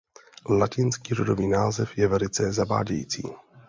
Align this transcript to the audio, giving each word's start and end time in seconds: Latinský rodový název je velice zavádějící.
Latinský 0.49 1.13
rodový 1.13 1.47
název 1.47 1.97
je 1.97 2.07
velice 2.07 2.51
zavádějící. 2.53 3.23